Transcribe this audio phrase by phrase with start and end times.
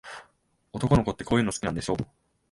[0.73, 1.95] 男の子って、こういうの好きなんでしょ。